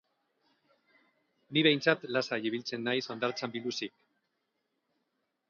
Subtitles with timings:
[1.57, 3.95] Ni behintzat lasai ibiltzen naiz hondartzan biluzik.